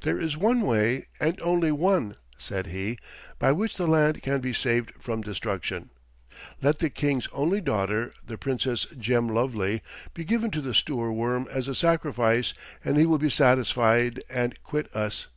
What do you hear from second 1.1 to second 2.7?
and only one," said